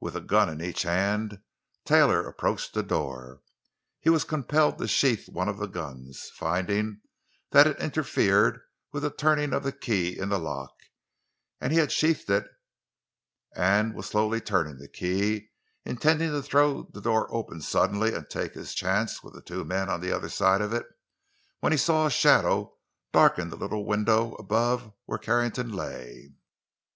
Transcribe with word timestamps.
With 0.00 0.16
a 0.16 0.22
gun 0.22 0.48
in 0.48 0.62
each 0.62 0.84
hand, 0.84 1.42
Taylor 1.84 2.26
approached 2.26 2.72
the 2.72 2.82
door. 2.82 3.42
He 4.00 4.08
was 4.08 4.24
compelled 4.24 4.78
to 4.78 4.88
sheath 4.88 5.28
one 5.28 5.50
of 5.50 5.58
the 5.58 5.66
guns, 5.66 6.30
finding 6.34 7.02
that 7.50 7.66
it 7.66 7.78
interfered 7.78 8.62
with 8.90 9.02
the 9.02 9.10
turning 9.10 9.52
of 9.52 9.62
the 9.62 9.72
key 9.72 10.18
in 10.18 10.30
the 10.30 10.38
lock; 10.38 10.72
and 11.60 11.74
he 11.74 11.78
had 11.78 11.92
sheathed 11.92 12.30
it 12.30 12.46
and 13.54 13.94
was 13.94 14.06
slowly 14.06 14.40
turning 14.40 14.78
the 14.78 14.88
key, 14.88 15.50
intending 15.84 16.30
to 16.30 16.40
throw 16.42 16.84
the 16.84 17.02
door 17.02 17.26
open 17.30 17.60
suddenly 17.60 18.14
and 18.14 18.30
take 18.30 18.54
his 18.54 18.72
chance 18.72 19.22
with 19.22 19.34
the 19.34 19.42
two 19.42 19.62
men 19.66 19.90
on 19.90 20.00
the 20.00 20.10
other 20.10 20.30
side 20.30 20.62
of 20.62 20.72
it, 20.72 20.86
when 21.58 21.72
he 21.72 21.76
saw 21.78 22.06
a 22.06 22.10
shadow 22.10 22.78
darken 23.12 23.50
the 23.50 23.56
little 23.58 23.84
window 23.84 24.32
above 24.36 24.94
where 25.04 25.18
Carrington 25.18 25.70
lay. 25.70 26.32